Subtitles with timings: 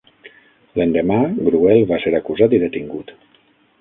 [0.79, 1.19] L'endemà,
[1.49, 3.15] Gruel va ser acusat i detingut.